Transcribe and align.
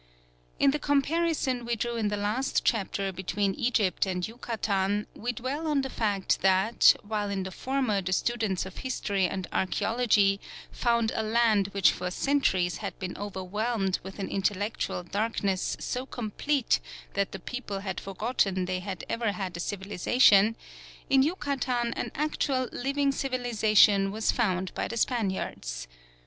In 0.57 0.71
the 0.71 0.79
comparison 0.79 1.63
we 1.63 1.75
drew 1.75 1.95
in 1.95 2.07
the 2.07 2.17
last 2.17 2.65
chapter 2.65 3.11
between 3.11 3.53
Egypt 3.53 4.07
and 4.07 4.27
Yucatan, 4.27 5.05
we 5.13 5.31
dwelt 5.31 5.67
on 5.67 5.81
the 5.81 5.91
fact 5.91 6.41
that, 6.41 6.95
while 7.03 7.29
in 7.29 7.43
the 7.43 7.51
former 7.51 8.01
the 8.01 8.11
students 8.11 8.65
of 8.65 8.77
history 8.77 9.27
and 9.27 9.47
archæology 9.51 10.39
found 10.71 11.11
a 11.13 11.21
land 11.21 11.67
which 11.67 11.91
for 11.91 12.09
centuries 12.09 12.77
had 12.77 12.97
been 12.97 13.15
overwhelmed 13.15 13.99
with 14.01 14.17
an 14.17 14.27
intellectual 14.27 15.03
darkness 15.03 15.77
so 15.79 16.07
complete 16.07 16.79
that 17.13 17.31
the 17.31 17.37
people 17.37 17.81
had 17.81 17.99
forgotten 17.99 18.65
they 18.65 18.79
had 18.79 19.03
ever 19.07 19.33
had 19.33 19.55
a 19.55 19.59
civilisation, 19.59 20.55
in 21.11 21.21
Yucatan 21.21 21.93
an 21.93 22.09
actual 22.15 22.67
living 22.71 23.11
civilisation 23.11 24.11
was 24.11 24.31
found 24.31 24.73
by 24.73 24.87
the 24.87 24.97
Spaniards. 24.97 25.87